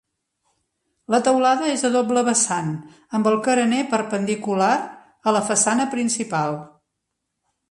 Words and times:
La 1.15 1.19
teulada 1.27 1.67
és 1.73 1.83
a 1.89 1.91
doble 1.95 2.23
vessant 2.29 2.71
amb 3.19 3.29
el 3.33 3.37
carener 3.49 3.83
perpendicular 3.95 4.73
a 5.29 5.37
la 5.39 5.45
façana 5.53 5.91
principal. 5.97 6.59